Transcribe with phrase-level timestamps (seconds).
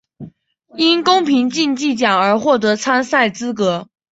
[0.77, 3.87] 因公平竞技奖而获得参赛资格。